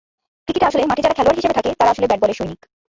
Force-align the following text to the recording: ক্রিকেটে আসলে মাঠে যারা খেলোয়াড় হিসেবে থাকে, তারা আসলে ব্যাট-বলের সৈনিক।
ক্রিকেটে 0.47 0.67
আসলে 0.67 0.83
মাঠে 0.85 1.03
যারা 1.03 1.15
খেলোয়াড় 1.15 1.37
হিসেবে 1.39 1.57
থাকে, 1.57 1.69
তারা 1.79 1.91
আসলে 1.91 2.07
ব্যাট-বলের 2.07 2.37
সৈনিক। 2.37 2.59